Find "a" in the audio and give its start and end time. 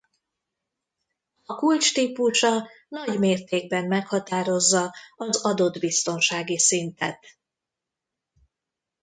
1.45-1.55